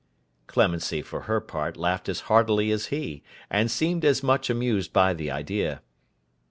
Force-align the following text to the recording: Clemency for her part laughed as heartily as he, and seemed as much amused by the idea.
Clemency 0.47 1.03
for 1.03 1.21
her 1.29 1.39
part 1.39 1.77
laughed 1.77 2.09
as 2.09 2.21
heartily 2.21 2.71
as 2.71 2.87
he, 2.87 3.21
and 3.51 3.69
seemed 3.69 4.03
as 4.03 4.23
much 4.23 4.49
amused 4.49 4.91
by 4.93 5.13
the 5.13 5.29
idea. 5.29 5.83